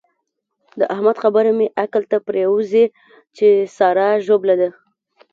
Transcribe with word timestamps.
د 0.79 0.81
احمد 0.93 1.17
خبره 1.23 1.51
مې 1.57 1.67
عقل 1.83 2.03
ته 2.11 2.17
پرېوزي 2.27 2.85
چې 3.37 3.47
سارا 3.77 4.09
ژوبله 4.25 4.55
ده. 4.61 4.69